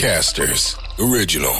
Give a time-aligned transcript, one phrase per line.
[0.00, 0.78] Podcasters
[1.10, 1.54] Original.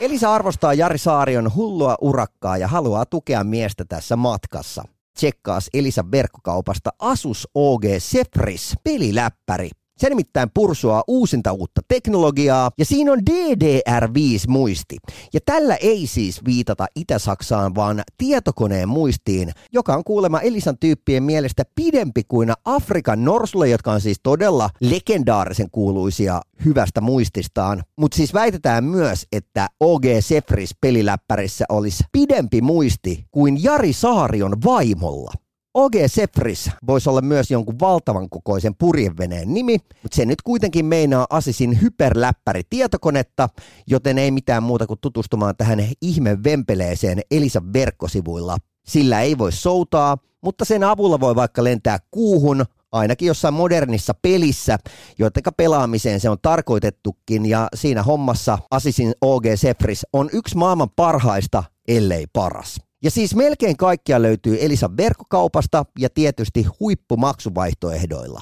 [0.00, 4.84] Elisa arvostaa Jari Saarion hullua urakkaa ja haluaa tukea miestä tässä matkassa.
[5.14, 9.70] Tsekkaas Elisa verkkokaupasta Asus OG Zephyrus peliläppäri.
[9.98, 14.96] Se nimittäin pursuaa uusinta uutta teknologiaa ja siinä on DDR5-muisti.
[15.34, 21.62] Ja tällä ei siis viitata Itä-Saksaan, vaan tietokoneen muistiin, joka on kuulemma Elisan tyyppien mielestä
[21.74, 27.82] pidempi kuin Afrikan norsulle, jotka on siis todella legendaarisen kuuluisia hyvästä muististaan.
[27.98, 35.43] Mutta siis väitetään myös, että OG Zephyrus peliläppärissä olisi pidempi muisti kuin Jari Saarion vaimolla.
[35.74, 41.26] OG Zephyrus voisi olla myös jonkun valtavan kokoisen purjeveneen nimi, mutta se nyt kuitenkin meinaa
[41.30, 43.48] Asisin hyperläppäri tietokonetta,
[43.86, 48.56] joten ei mitään muuta kuin tutustumaan tähän ihme vempeleeseen Elisan verkkosivuilla.
[48.86, 54.78] Sillä ei voi soutaa, mutta sen avulla voi vaikka lentää kuuhun, ainakin jossain modernissa pelissä,
[55.18, 61.64] joidenka pelaamiseen se on tarkoitettukin, ja siinä hommassa Asisin OG Zephyrus on yksi maailman parhaista,
[61.88, 62.80] ellei paras.
[63.04, 68.40] Ja siis melkein kaikkia löytyy Elisan verkkokaupasta ja tietysti huippumaksuvaihtoehdoilla.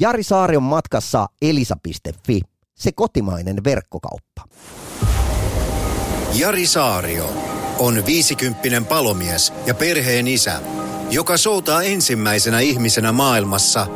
[0.00, 2.40] Jari Saarion matkassa elisa.fi,
[2.74, 4.44] se kotimainen verkkokauppa.
[6.34, 7.30] Jari Saario
[7.78, 10.60] on viisikymppinen palomies ja perheen isä,
[11.10, 13.86] joka soutaa ensimmäisenä ihmisenä maailmassa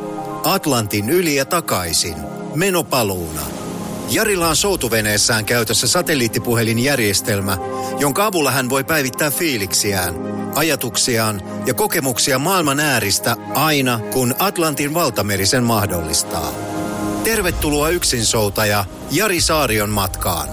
[0.44, 2.16] Atlantin yli ja takaisin
[2.54, 3.42] menopaluuna–
[4.10, 7.58] Jarilla on soutuveneessään käytössä satelliittipuhelinjärjestelmä,
[7.98, 10.14] jonka avulla hän voi päivittää fiiliksiään,
[10.54, 16.52] ajatuksiaan ja kokemuksia maailman ääristä aina, kun Atlantin valtameri sen mahdollistaa.
[17.24, 20.48] Tervetuloa yksin soutaja Jari Saarion matkaan.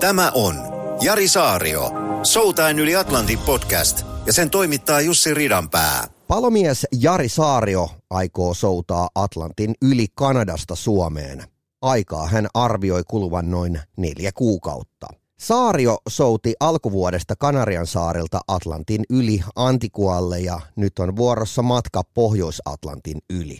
[0.00, 0.54] Tämä on
[1.00, 6.08] Jari Saario, Soutain yli Atlantin podcast ja sen toimittaa Jussi Ridanpää.
[6.28, 11.44] Palomies Jari Saario aikoo soutaa Atlantin yli Kanadasta Suomeen–
[11.82, 15.06] Aikaa hän arvioi kuluvan noin neljä kuukautta.
[15.38, 23.58] Saario souti alkuvuodesta Kanarian saarilta Atlantin yli Antikualle ja nyt on vuorossa matka Pohjois-Atlantin yli.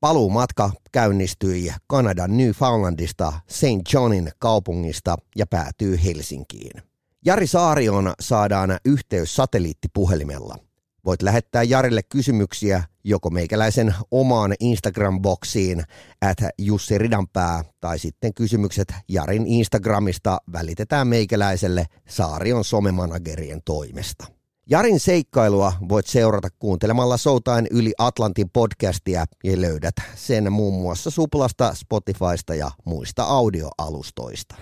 [0.00, 3.92] Paluumatka käynnistyi Kanadan Newfoundlandista St.
[3.92, 6.82] Johnin kaupungista ja päätyy Helsinkiin.
[7.24, 10.56] Jari Saarion saadaan yhteys satelliittipuhelimella.
[11.04, 15.84] Voit lähettää Jarille kysymyksiä joko meikäläisen omaan Instagram-boksiin
[16.20, 24.26] at Jussi Ridanpää tai sitten kysymykset Jarin Instagramista välitetään meikäläiselle Saarion somemanagerien toimesta.
[24.70, 31.74] Jarin seikkailua voit seurata kuuntelemalla Soutain yli Atlantin podcastia ja löydät sen muun muassa Suplasta,
[31.74, 34.54] Spotifysta ja muista audioalustoista.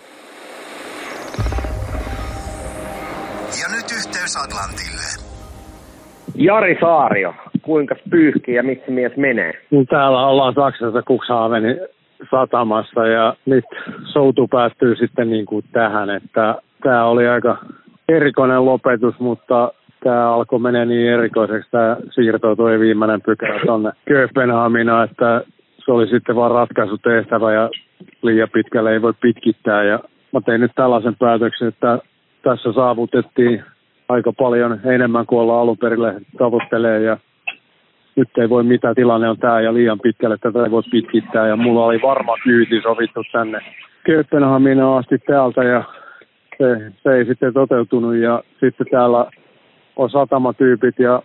[3.61, 5.32] Ja nyt yhteys Atlantille.
[6.35, 9.53] Jari Saario, kuinka pyyhkii ja missä mies menee?
[9.71, 11.81] No, täällä ollaan Saksassa Cuxhavenin
[12.31, 13.65] satamassa ja nyt
[14.05, 17.57] soutu päättyy sitten niin kuin tähän, että tämä oli aika
[18.09, 19.73] erikoinen lopetus, mutta
[20.05, 25.43] tämä alkoi menee niin erikoiseksi, tämä siirto toi viimeinen pykälä tuonne Kööpenhaminaan, että
[25.85, 27.71] se oli sitten vaan ratkaisu tehtävä ja
[28.23, 29.99] liian pitkälle ei voi pitkittää ja
[30.33, 31.99] mä tein nyt tällaisen päätöksen, että
[32.43, 33.65] tässä saavutettiin
[34.13, 37.17] aika paljon enemmän kuin ollaan alun perin tavoittelee ja
[38.17, 41.57] nyt ei voi mitään, tilanne on tämä ja liian pitkälle tätä ei voi pitkittää ja
[41.57, 43.59] mulla oli varma kyyti sovittu tänne
[44.05, 45.85] Kööpenhaminaan asti täältä ja
[46.59, 49.27] se, se, ei sitten toteutunut ja sitten täällä
[49.97, 51.23] on satamatyypit ja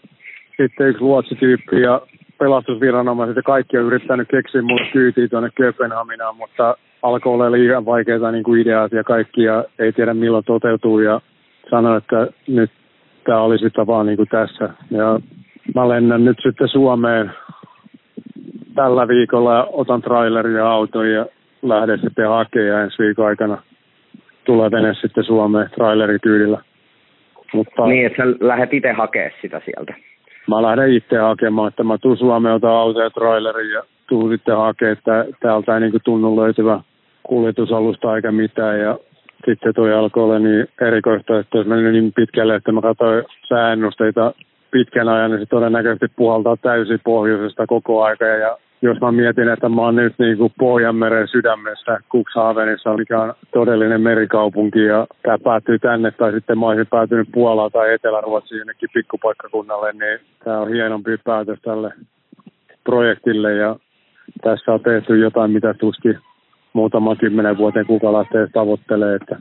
[0.58, 2.02] sitten yksi luotsityyppi ja
[2.38, 8.31] pelastusviranomaiset ja kaikki on yrittänyt keksiä mulle kyytiä tuonne Kööpenhaminaan, mutta alkoi olla liian vaikeita
[8.31, 11.22] niin kuin ideat ja kaikki ja ei tiedä milloin toteutuu ja
[11.70, 12.72] sanoi, että nyt
[13.24, 14.70] tämä olisi vaan niin kuin tässä.
[14.92, 15.20] Ja
[15.76, 17.32] mä lennän nyt sitten Suomeen
[18.76, 21.26] tällä viikolla ja otan trailerin ja auton ja
[21.62, 23.58] lähden sitten hakemaan ensi viikon aikana
[24.46, 26.62] tulee vene sitten Suomeen trailerityydillä.
[27.54, 29.94] Mutta niin, että sä lähdet itse hakemaan sitä sieltä?
[30.48, 34.58] Mä lähden itse hakemaan, että mä tuun Suomeen, otan auto ja trailerin ja tuun sitten
[34.58, 36.80] hakemaan, että täältä ei niin tunnu löytyvä
[37.24, 38.98] kuljetusalusta eikä mitään ja
[39.45, 44.34] sitten tuo alkoi olla niin erikoista, että olisi mennyt niin pitkälle, että mä katsoin sääennusteita
[44.72, 48.25] pitkän ajan, niin se todennäköisesti puhaltaa täysin pohjoisesta koko aika.
[48.25, 53.34] Ja jos mä mietin, että mä oon nyt niin kuin Pohjanmeren sydämessä Cuxhavenissa, mikä on
[53.54, 58.89] todellinen merikaupunki ja tämä päättyy tänne tai sitten mä olisin päätynyt Puolaan tai Etelä-Ruotsiin jonnekin
[58.94, 61.94] pikkupaikkakunnalle, niin tämä on hienompi päätös tälle
[62.84, 63.75] projektille ja
[64.42, 66.19] tässä on tehty jotain, mitä tuskin
[66.77, 69.39] muutama kymmenen vuoteen kuka lähtee tavoittelee, että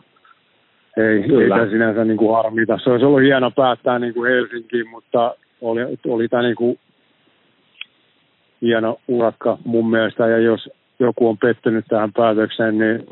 [0.97, 2.79] ei, ei tämä sinänsä niin kuin harmita.
[2.85, 6.79] Se olisi ollut hieno päättää niin kuin Helsinkiin, mutta oli, oli tämä niin kuin
[8.63, 10.29] hieno urakka mun mielestä.
[10.29, 13.07] Ja jos joku on pettynyt tähän päätökseen, niin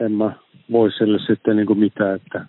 [0.00, 0.32] en mä
[0.72, 2.14] voi sille sitten niin kuin mitään.
[2.14, 2.44] Että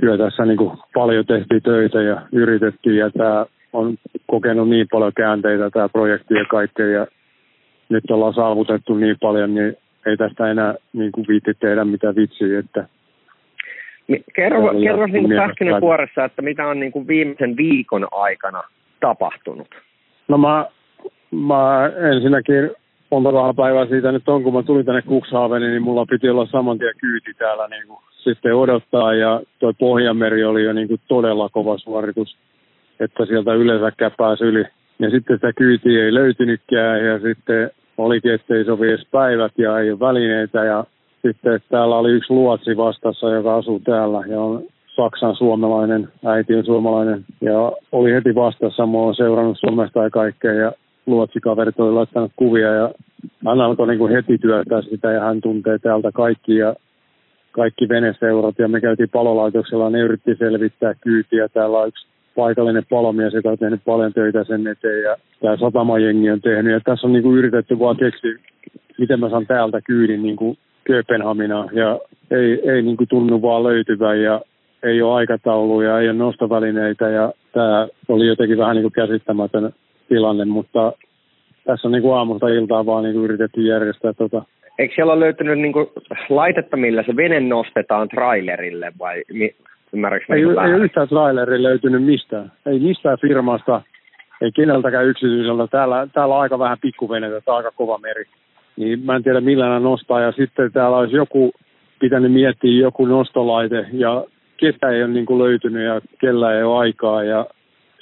[0.00, 3.96] kyllä tässä niin kuin paljon tehtiin töitä ja yritettiin ja tämä on
[4.26, 7.06] kokenut niin paljon käänteitä tämä projekti ja kaikkea ja
[7.88, 12.58] nyt ollaan saavutettu niin paljon, niin ei tästä enää niin kuin viitti tehdä mitä vitsiä,
[12.58, 12.88] että
[14.34, 18.62] Kerro, kerro niin kuoressa, että mitä on niin kuin viimeisen viikon aikana
[19.00, 19.68] tapahtunut?
[20.28, 20.66] No mä,
[21.30, 22.70] mä ensinnäkin
[23.10, 26.78] monta päivää siitä nyt on, kun mä tulin tänne Cuxhaveniin, niin mulla piti olla saman
[26.78, 31.48] tien kyyti täällä niin kuin sitten odottaa ja toi Pohjanmeri oli jo niin kuin todella
[31.48, 32.36] kova suoritus,
[33.00, 34.64] että sieltä yleensäkään pääsi yli.
[34.98, 39.90] Ja sitten sitä kyytiä ei löytynytkään ja sitten olikin, ettei sovi edes päivät ja ei
[39.90, 40.84] ole välineitä ja
[41.22, 44.62] sitten täällä oli yksi luotsi vastassa, joka asuu täällä ja on
[44.96, 48.86] Saksan suomalainen, äiti on suomalainen ja oli heti vastassa.
[48.86, 50.72] Mä oon seurannut Suomesta ja kaikkea ja
[51.06, 52.90] luotsikaverit oli laittanut kuvia ja
[53.46, 56.74] hän alkoi niin kuin heti työttää sitä ja hän tuntee täältä kaikki ja
[57.52, 61.48] kaikki veneseurat ja me käytiin palolaitoksella, ne yritti selvittää kyytiä.
[61.48, 66.30] Täällä on yksi paikallinen palomies, joka on tehnyt paljon töitä sen eteen ja tämä satamajengi
[66.30, 66.72] on tehnyt.
[66.72, 68.30] Ja tässä on niin kuin yritetty vaan keksiä,
[68.98, 72.00] miten mä saan täältä kyydin niin kuin Kööpenhamina ja
[72.30, 74.40] ei, ei niin kuin tunnu vaan löytyvän ja
[74.82, 79.72] ei ole aikatauluja, ei ole nostovälineitä ja tämä oli jotenkin vähän niin kuin käsittämätön
[80.08, 80.92] tilanne, mutta
[81.64, 84.42] tässä on niin kuin aamusta iltaa vaan niin kuin yritetty järjestää tota.
[84.78, 85.86] Eikö siellä ole löytynyt niin kuin
[86.28, 89.22] laitetta, millä se vene nostetaan trailerille vai
[89.92, 92.52] ymmärrätkö ei, ei yhtään traileria löytynyt mistään.
[92.66, 93.82] Ei mistään firmasta,
[94.40, 95.66] ei keneltäkään yksityiseltä.
[95.66, 98.24] Täällä, täällä on aika vähän pikkuveneitä, tämä on aika kova meri
[98.76, 100.20] niin mä en tiedä millä nämä nostaa.
[100.20, 101.52] Ja sitten täällä olisi joku
[101.98, 104.24] pitänyt miettiä joku nostolaite ja
[104.56, 107.24] ketä ei ole niin kuin löytynyt ja kellä ei ole aikaa.
[107.24, 107.46] Ja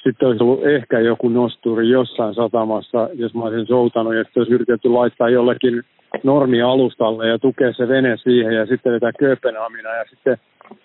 [0.04, 4.54] sitten olisi ollut ehkä joku nosturi jossain satamassa, jos mä olisin soutanut ja sitten olisi
[4.54, 5.82] yritetty laittaa jollekin
[6.22, 9.88] normialustalle ja tukea se vene siihen ja sitten vetää Kööpenhamina.
[9.88, 10.38] Ja sitten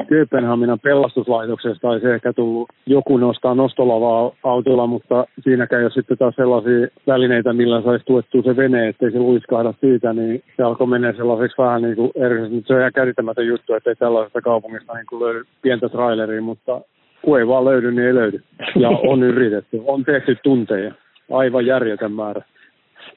[0.08, 6.88] Kööpenhaminan pelastuslaitoksesta olisi ehkä tullut joku nostaa nostolavaa autolla, mutta siinäkään ole sitten taas sellaisia
[7.08, 11.58] välineitä, millä saisi tuettua se vene, ettei se luiskahda siitä, niin se alkoi mennä sellaiseksi
[11.58, 15.24] vähän niin kuin eri, se on ihan käsittämätön juttu, että ei tällaisesta kaupungista niin kuin
[15.24, 16.82] löydy pientä traileria, mutta
[17.22, 18.42] kun ei vaan löydy, niin ei löydy.
[18.76, 20.92] Ja on yritetty, on tehty tunteja,
[21.32, 22.42] aivan järjetön määrä.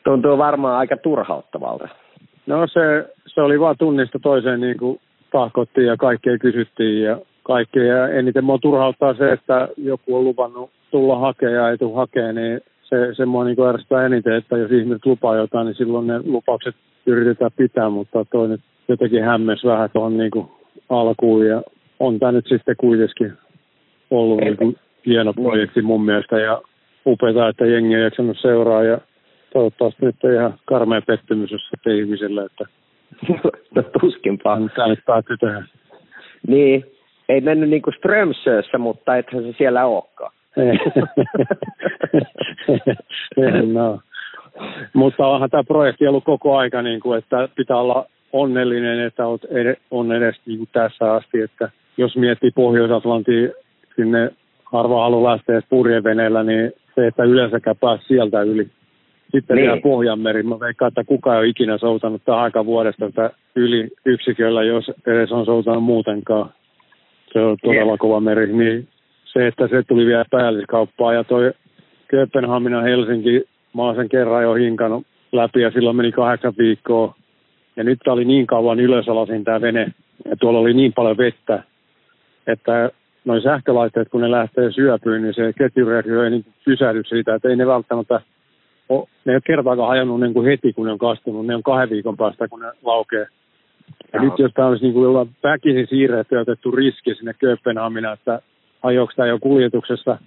[0.04, 1.88] Tuntuu varmaan aika turhauttavalta.
[2.46, 5.00] No se, se oli vaan tunnista toiseen niin kuin
[5.32, 7.84] tahkottiin ja kaikkea kysyttiin ja kaikkea.
[7.84, 12.34] Ja eniten mua turhauttaa se, että joku on luvannut tulla hakemaan ja ei tule hakemaan,
[12.34, 16.20] niin se, se mua niin ärsyttää eniten, että jos ihmiset lupaa jotain, niin silloin ne
[16.24, 16.74] lupaukset
[17.06, 20.30] yritetään pitää, mutta toi nyt jotenkin hämmes vähän tuohon niin
[20.88, 21.62] alkuun ja
[22.00, 23.32] on tämä nyt sitten kuitenkin
[24.20, 24.76] ollut niin kuin
[25.06, 26.62] hieno projekti mun mielestä ja
[27.06, 28.98] upeaa, että jengi on jaksanut seuraa ja
[29.52, 32.64] toivottavasti nyt ei ihan karmea pettymys jos ihmisille, että
[33.74, 34.56] no tuskinpa.
[34.56, 35.62] Mitä nyt päätyy tehdä?
[36.46, 36.84] Niin,
[37.28, 40.32] ei mennyt niin kuin Strömsössä, mutta ethän se siellä olekaan.
[43.72, 44.00] no.
[44.92, 49.26] Mutta onhan tämä projekti ollut koko aika, niin kuin, että pitää olla onnellinen, että
[49.90, 53.52] on edes niin kuin tässä asti, että jos miettii Pohjois-Atlantiin
[53.96, 54.30] sinne
[54.64, 58.70] harva halu lähteä purjeveneellä, niin se, että yleensäkään pääsi sieltä yli
[59.32, 59.66] sitten niin.
[59.66, 60.42] vielä Pohjanmeri.
[60.42, 64.90] Mä veikkaan, että kukaan ei ole ikinä soutanut tähän aikaan vuodesta että yli yksiköllä, jos
[65.06, 66.50] edes on soutanut muutenkaan.
[67.32, 67.98] Se on todella yeah.
[67.98, 68.52] kova meri.
[68.52, 68.88] Niin
[69.24, 71.52] se, että se tuli vielä päälliskauppaa ja toi
[72.08, 73.44] Kööpenhamina Helsinki,
[73.74, 77.14] mä oon sen kerran jo hinkannut läpi ja silloin meni kahdeksan viikkoa.
[77.76, 79.92] Ja nyt oli niin kauan ylösalasin tämä vene
[80.24, 81.62] ja tuolla oli niin paljon vettä,
[82.46, 82.90] että
[83.24, 87.56] noin sähkölaitteet, kun ne lähtee syöpyyn, niin se ketjureaktio ei niin pysähdy siitä, että ei
[87.56, 88.20] ne välttämättä
[89.24, 91.46] ne ei ole kertaakaan hajonnut niin kuin heti, kun ne on kastunut.
[91.46, 93.26] Ne on kahden viikon päästä, kun ne laukee.
[94.12, 98.12] Ja nyt jos tämä olisi niin kuin jollain väkisin siirretty ja otettu riski sinne Kööpenhamina,
[98.12, 98.40] että
[98.82, 100.18] hajoako tämä jo kuljetuksessa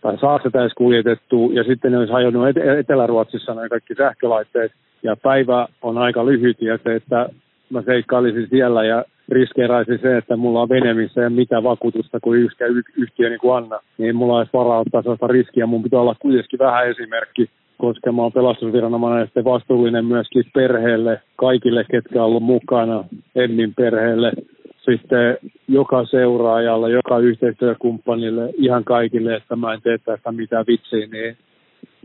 [0.00, 2.48] tai saako sitä edes kuljetettu, ja sitten ne olisi hajonnut
[2.78, 4.72] Etelä-Ruotsissa noin kaikki sähkölaitteet,
[5.02, 7.28] ja päivä on aika lyhyt, ja se, että
[7.70, 12.20] mä seikkailisin siellä ja riskeeraisin se, että mulla on vene, missä ei ole mitään vakuutusta
[12.20, 15.66] kuin yksikään yhtiö niin kuin Anna, niin mulla olisi varaa ottaa sellaista riskiä.
[15.66, 21.20] Mun pitää olla kuitenkin vähän esimerkki koska mä oon pelastusviranomainen ja sitten vastuullinen myöskin perheelle,
[21.36, 24.32] kaikille, ketkä on ollut mukana, Emmin perheelle,
[24.76, 31.36] sitten joka seuraajalle, joka yhteistyökumppanille, ihan kaikille, että mä en tee tästä mitään vitsiä, niin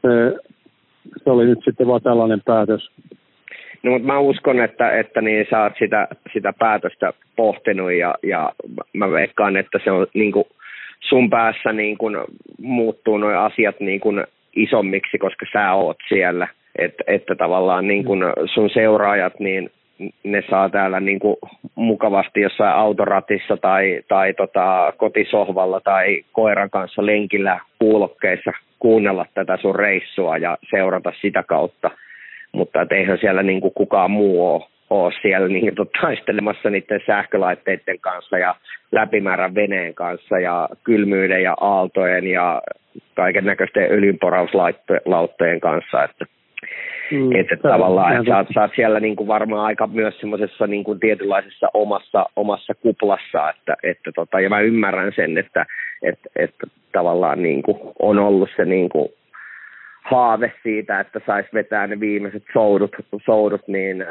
[0.01, 0.35] se,
[1.23, 2.89] se oli nyt sitten vaan tällainen päätös.
[3.85, 8.51] No, mutta mä uskon, että, että niin sä oot sitä, sitä päätöstä pohtinut ja, ja
[8.93, 10.45] mä veikkaan, että se on niin kuin
[10.99, 12.17] sun päässä niin kuin
[12.61, 14.23] muuttuu nuo asiat niin kuin
[14.55, 16.47] isommiksi, koska sä oot siellä.
[16.77, 19.69] Et, että tavallaan niin kun sun seuraajat, niin
[20.23, 21.35] ne saa täällä niin kuin
[21.75, 29.75] mukavasti jossain autoratissa tai, tai tota, kotisohvalla tai koiran kanssa lenkillä kuulokkeissa kuunnella tätä sun
[29.75, 31.91] reissua ja seurata sitä kautta.
[32.55, 37.01] Mutta et eihän siellä niin kuin kukaan muu ole, ole siellä niin kuin, taistelemassa niiden
[37.07, 38.55] sähkölaitteiden kanssa ja
[38.91, 42.61] läpimäärän veneen kanssa ja kylmyyden ja aaltojen ja
[43.15, 46.03] kaiken näköisten öljynporauslauttojen kanssa.
[46.03, 46.25] Että
[47.11, 50.67] Mm, että tavallaan että sä, oot, sä oot siellä niin kuin varmaan aika myös semmoisessa
[50.67, 55.65] niin kuin tietynlaisessa omassa, omassa kuplassa, että, että tota, ja mä ymmärrän sen, että,
[56.03, 59.09] että, että tavallaan niin kuin on ollut se niin kuin
[60.11, 62.91] haave siitä, että saisi vetää ne viimeiset soudut,
[63.25, 64.07] soudut niin äh,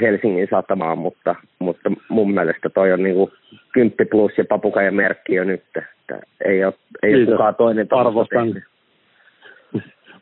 [0.00, 3.32] Helsingin satamaan, mutta, mutta mun mielestä toi on niin kuin
[3.72, 8.62] 10 plus ja papukajan merkki jo nyt, että ei ole, ei ole kukaan toinen Arvostan.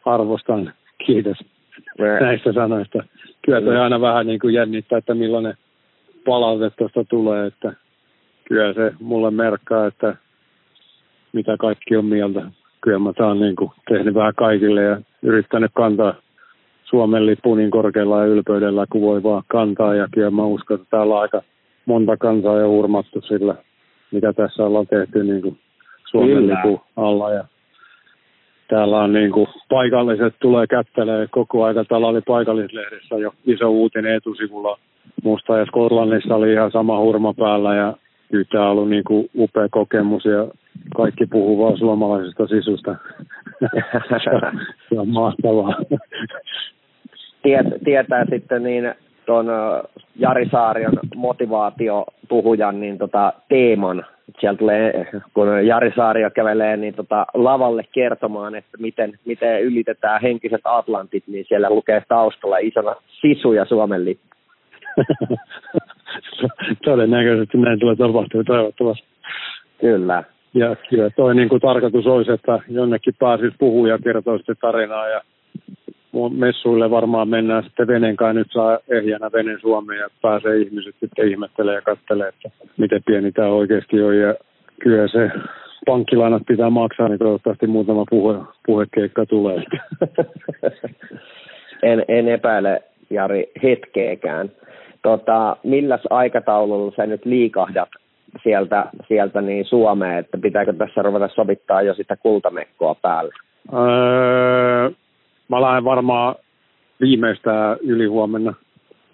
[0.04, 0.72] Arvostan.
[1.06, 1.38] Kiitos
[2.20, 3.04] näistä sanoista.
[3.44, 5.54] Kyllä toi aina vähän niin kuin jännittää, että millainen
[6.24, 7.72] palaute tuosta tulee, että
[8.48, 10.16] kyllä se mulle merkkaa, että
[11.32, 12.42] mitä kaikki on mieltä.
[12.80, 16.14] Kyllä mä saan niin kuin tehnyt vähän kaikille ja yrittänyt kantaa
[16.84, 19.94] Suomen lippu niin korkealla ja ylpeydellä kuin voi vaan kantaa.
[19.94, 21.42] Ja kyllä mä uskon, että täällä on aika
[21.86, 23.54] monta kansaa ja hurmattu sillä,
[24.10, 25.58] mitä tässä ollaan tehty niin kuin
[26.10, 27.30] Suomen lipun alla.
[27.30, 27.44] Ja
[28.68, 31.84] täällä on niin kuin, paikalliset tulee kättelee koko aika.
[31.84, 34.78] Täällä oli paikallislehdessä jo iso uutinen etusivulla
[35.22, 37.94] musta ja Skotlannissa oli ihan sama hurma päällä ja
[38.30, 40.48] kyllä tämä on ollut niin kuin upea kokemus ja
[40.96, 42.94] kaikki puhuu vaan suomalaisesta sisusta.
[44.88, 45.74] se on mahtavaa.
[47.42, 48.94] Tiet, tietää sitten niin
[49.26, 49.46] tuon
[50.16, 54.04] Jari Saarion motivaatiopuhujan niin tota, teeman
[54.38, 60.60] siellä tulee, kun Jari Saario kävelee niin tota, lavalle kertomaan, että miten, miten ylitetään henkiset
[60.64, 64.36] Atlantit, niin siellä lukee taustalla isona sisuja Suomen lippu.
[66.84, 69.06] Todennäköisesti näin tulee tapahtua toivottavasti.
[69.80, 70.24] Kyllä.
[70.54, 75.08] Ja kyllä toi niin kuin tarkoitus olisi, että jonnekin pääsisi puhua ja kertoa sitä tarinaa
[75.08, 75.20] ja
[76.30, 78.38] messuille varmaan mennään sitten veneen kanssa.
[78.38, 83.32] Nyt saa ehjänä veneen Suomeen ja pääsee ihmiset sitten ihmettelee ja kattelee, että miten pieni
[83.32, 84.16] tämä oikeasti on.
[84.16, 84.34] Ja
[84.80, 85.30] kyllä se
[85.86, 89.62] pankkilainat pitää maksaa, niin toivottavasti muutama puhe, puhekeikka tulee.
[91.82, 94.50] en, en epäile, Jari, hetkeekään.
[95.02, 97.88] Tota, milläs aikataululla sä nyt liikahdat
[98.42, 103.34] sieltä, sieltä niin Suomeen, että pitääkö tässä ruveta sovittaa jo sitä kultamekkoa päälle?
[103.72, 104.90] Öö,
[105.48, 106.34] mä lähden varmaan
[107.00, 108.54] viimeistään yli huomenna.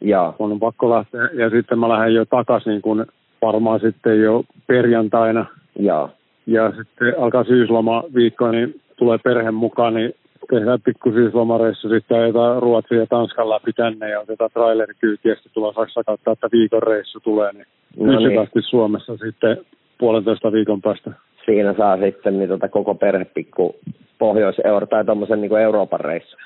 [0.01, 0.33] Ja.
[0.39, 1.29] Mun on pakko lähteä.
[1.33, 3.07] Ja sitten mä lähden jo takaisin, kun
[3.43, 5.47] varmaan sitten jo perjantaina.
[5.79, 6.09] Ja.
[6.47, 10.15] Ja sitten alkaa syysloma viikko, niin tulee perhe mukaan, niin
[10.51, 15.75] tehdään pikku syyslomareissu, sitten ajetaan Ruotsin ja Tanskan läpi tänne ja otetaan trailerikyytiä, sitten tullaan
[15.75, 17.67] Saksa kautta, että viikon reissu tulee, niin
[17.99, 18.49] no niin.
[18.61, 19.57] Suomessa sitten
[19.99, 21.11] puolentoista viikon päästä.
[21.45, 23.77] Siinä saa sitten niin tota koko perhe pikku
[24.19, 26.37] Pohjois-Euro tai tuommoisen niin Euroopan reissu.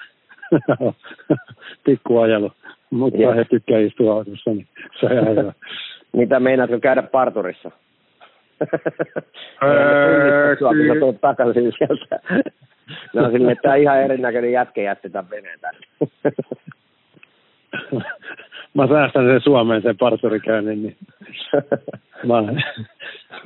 [2.22, 2.52] ajelu,
[2.90, 4.66] mutta he tykkää istua autossa, niin
[5.00, 5.52] se on hyvä.
[6.16, 7.70] Mitä meinaatko käydä parturissa?
[10.58, 11.00] Kyllä.
[11.00, 12.20] tulet takaisin sieltä.
[13.14, 15.86] No silleen, että ihan erinäköinen jätkä jätti tämän veneen tänne.
[18.74, 20.96] mä säästän sen Suomeen sen parturikäynnin, niin
[22.26, 22.42] mä,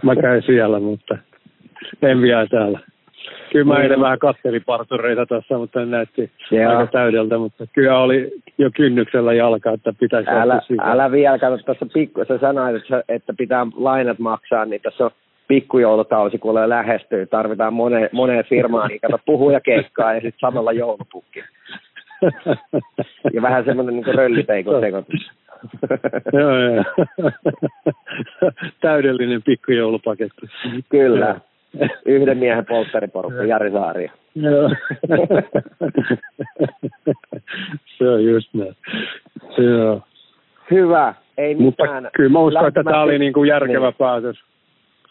[0.03, 1.19] mä käyn siellä, mutta
[2.03, 2.79] en vielä täällä.
[3.53, 6.71] Kyllä mä eilen vähän katselin partureita tässä, mutta näytti Joo.
[6.71, 11.87] aika täydeltä, mutta kyllä oli jo kynnyksellä jalka, että pitäisi älä, älä vielä, kato tässä
[11.95, 15.11] pikku, sä sanoit, että, että pitää lainat maksaa, niin tässä on
[15.49, 21.45] pikkujoulukausi, kun lähestyy, tarvitaan moneen, moneen firmaan, niin kato puhuja keikkaa ja sitten samalla joulupukki.
[23.33, 25.31] ja vähän semmoinen niin rölliteikon sekoitus.
[26.33, 26.85] joo, joo.
[28.81, 30.47] Täydellinen pikkujoulupaketti.
[30.89, 31.41] Kyllä.
[32.07, 34.13] Yhden miehen polttariporukka, Jari Saaria.
[34.35, 34.71] Joo.
[38.05, 38.75] se on just näin.
[39.59, 40.01] Joo.
[40.71, 42.03] Hyvä, ei mitään.
[42.03, 43.95] Mutta kyllä mä uskon, että tämä oli niin kuin järkevä niin.
[43.99, 44.37] päätös.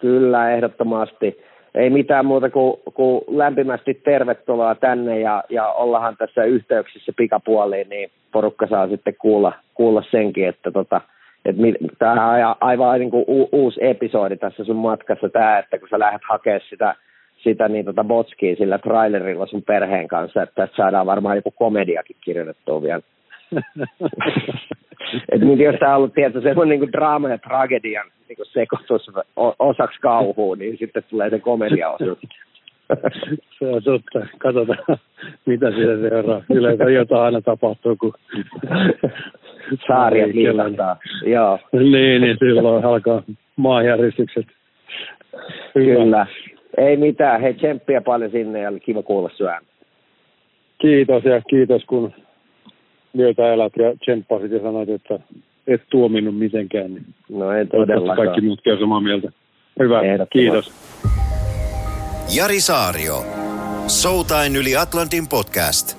[0.01, 1.39] Kyllä, ehdottomasti.
[1.75, 8.09] Ei mitään muuta kuin, kuin lämpimästi tervetuloa tänne ja, ja ollahan tässä yhteyksissä pikapuoliin, niin
[8.31, 11.01] porukka saa sitten kuulla, kuulla senkin, että tota,–
[11.99, 15.99] Tämä on aivan niin kuin u- uusi episodi tässä sun matkassa tämä, että kun sä
[15.99, 16.95] lähdet hakemaan sitä,
[17.43, 22.15] sitä niin tota botskia sillä trailerilla sun perheen kanssa, että tässä saadaan varmaan joku komediakin
[22.21, 23.01] kirjoitettua vielä.
[25.31, 29.11] Et niin, jos tämä on ollut tietysti semmoinen niin draama ja tragedian niin kuin sekoitus
[29.59, 31.89] osaksi kauhuun, niin sitten tulee se komedia
[33.59, 34.27] se on totta.
[34.37, 34.97] Katsotaan,
[35.45, 36.41] mitä siellä seuraa.
[36.49, 38.13] Yleensä jotain aina tapahtuu, kun
[39.87, 40.95] Saariat liikataan.
[41.25, 41.59] Joo.
[41.73, 43.23] niin, niin silloin alkaa
[43.55, 44.45] maanjäristykset.
[45.73, 46.27] Kyllä.
[46.77, 47.41] Ei mitään.
[47.41, 49.61] Hei, tsemppiä paljon sinne ja kiva kuulla syön.
[50.81, 52.13] Kiitos ja kiitos kun
[53.13, 55.19] myötä elät ja tsemppasit ja sanoit, että
[55.67, 56.93] et tuominnut mitenkään.
[56.93, 58.17] Niin no ei todellakaan.
[58.17, 59.31] Kaikki muutkin on samaa mieltä.
[59.79, 60.01] Hyvä,
[60.31, 60.73] kiitos.
[62.37, 63.15] Jari Saario.
[63.87, 65.97] Soutain yli Atlantin podcast.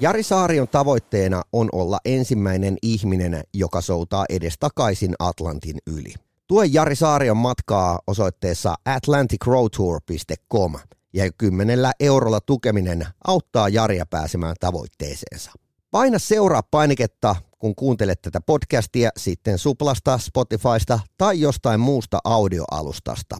[0.00, 6.29] Jari Saarion tavoitteena on olla ensimmäinen ihminen, joka soutaa edestakaisin Atlantin yli.
[6.50, 10.74] Tue Jari Saarion matkaa osoitteessa atlanticroadtour.com
[11.12, 15.52] ja kymmenellä eurolla tukeminen auttaa Jaria pääsemään tavoitteeseensa.
[15.90, 23.36] Paina seuraa painiketta, kun kuuntelet tätä podcastia sitten Suplasta, Spotifysta tai jostain muusta audioalustasta.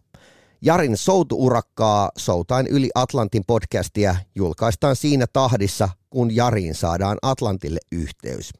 [0.63, 8.51] Jarin soutuurakkaa Soutain yli Atlantin podcastia julkaistaan siinä tahdissa, kun Jariin saadaan Atlantille yhteys.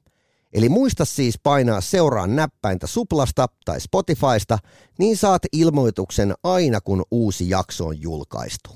[0.53, 4.59] Eli muista siis painaa seuraan näppäintä Suplasta tai Spotifysta,
[4.99, 8.71] niin saat ilmoituksen aina kun uusi jakso on julkaistu.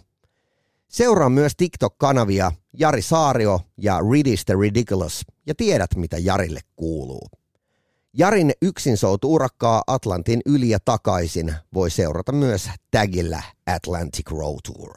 [0.88, 7.28] Seuraa myös TikTok-kanavia Jari Saario ja Ridis the Ridiculous ja tiedät mitä Jarille kuuluu.
[8.12, 14.97] Jarin yksin soutu urakkaa Atlantin yli ja takaisin voi seurata myös tagillä Atlantic Road Tour.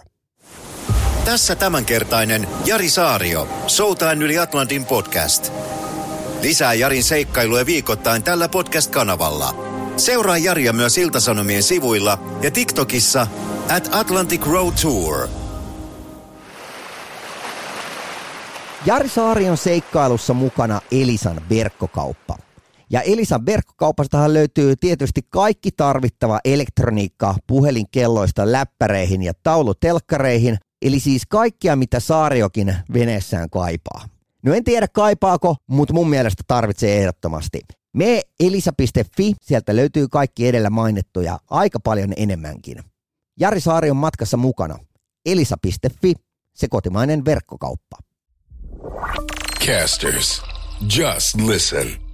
[1.26, 5.52] Tässä tämänkertainen Jari Saario, Soutain yli Atlantin podcast.
[6.42, 9.56] Lisää Jarin seikkailuja viikoittain tällä podcast-kanavalla.
[9.98, 13.28] Seuraa Jaria myös Iltasanomien sivuilla ja TikTokissa
[13.76, 15.28] at Atlantic Road Tour.
[18.86, 22.38] Jari Saarion seikkailussa mukana Elisan verkkokauppa.
[22.90, 31.76] Ja Elisan verkkokaupastahan löytyy tietysti kaikki tarvittava elektroniikka puhelinkelloista läppäreihin ja taulutelkkareihin, eli siis kaikkia
[31.76, 34.17] mitä Saariokin veneessään kaipaa.
[34.48, 37.62] No en tiedä kaipaako, mutta mun mielestä tarvitsee ehdottomasti.
[37.94, 42.84] Me elisa.fi, sieltä löytyy kaikki edellä mainittuja, aika paljon enemmänkin.
[43.40, 44.80] Jari Saari on matkassa mukana.
[45.26, 46.14] Elisa.fi,
[46.54, 47.98] se kotimainen verkkokauppa.
[49.66, 50.42] Casters,
[50.98, 52.07] just listen.